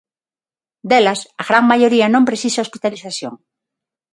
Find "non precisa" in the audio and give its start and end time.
2.13-2.63